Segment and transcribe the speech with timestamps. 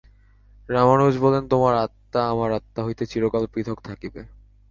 [0.69, 4.21] রামানুজ বলেন, তোমার আত্মা আমার আত্মা হইতে চিরকাল পৃথক থাকিবে।